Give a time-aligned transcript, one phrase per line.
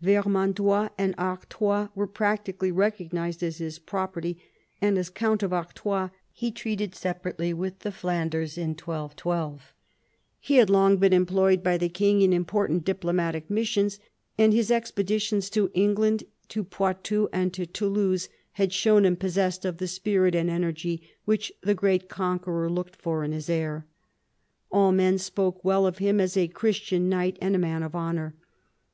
[0.00, 4.38] Vermandois and Artois were practically recognised as his property,
[4.80, 9.74] and as count of Artois he treated separately with the Flanders in 1212.
[10.40, 10.40] Q 226 PHILIP AUGUSTUS chap.
[10.40, 13.98] He had long been employed by the king in im portant diplomatic missions,
[14.38, 19.76] and his expeditions to England, to Poitou, and to Toulouse, had shown him possessed of
[19.76, 23.84] the spirit and energy which the great con queror looked for in his heir.
[24.72, 28.34] All men spoke well of him as a Christian knight and a man of honour.